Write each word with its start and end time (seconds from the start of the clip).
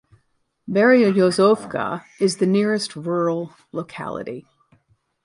Beryozovka 0.67 2.03
is 2.19 2.37
the 2.37 2.47
nearest 2.47 2.95
rural 2.95 3.53
locality. 3.71 4.47